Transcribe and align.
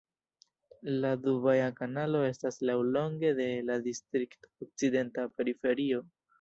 La 1.03 1.11
Dubaja 1.25 1.67
Kanalo 1.81 2.23
estas 2.29 2.59
laŭlonge 2.71 3.33
de 3.43 3.47
la 3.69 3.79
distrikta 3.91 4.53
okcidenta 4.69 5.31
periferio. 5.39 6.05